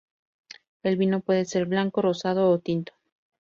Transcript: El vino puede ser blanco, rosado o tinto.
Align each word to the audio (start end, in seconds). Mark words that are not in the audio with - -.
El 0.81 0.97
vino 0.97 1.19
puede 1.19 1.45
ser 1.45 1.67
blanco, 1.67 2.01
rosado 2.01 2.49
o 2.49 2.57
tinto. 2.57 2.91